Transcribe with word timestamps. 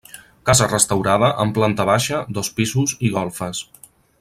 Casa 0.49 0.67
restaurada 0.69 1.29
amb 1.43 1.53
planta 1.59 1.85
baixa, 1.91 2.23
dos 2.39 2.51
pisos 2.61 2.97
i 3.09 3.13
golfes. 3.21 3.63